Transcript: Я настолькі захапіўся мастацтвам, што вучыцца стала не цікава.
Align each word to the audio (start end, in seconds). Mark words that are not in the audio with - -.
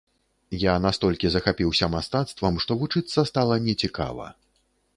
Я 0.61 0.71
настолькі 0.85 1.29
захапіўся 1.35 1.89
мастацтвам, 1.95 2.57
што 2.65 2.79
вучыцца 2.81 3.27
стала 3.33 3.61
не 3.69 3.77
цікава. 3.85 4.27